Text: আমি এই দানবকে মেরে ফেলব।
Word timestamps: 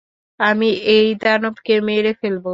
আমি 0.39 0.67
এই 0.89 1.07
দানবকে 1.21 1.73
মেরে 1.87 2.11
ফেলব। 2.21 2.45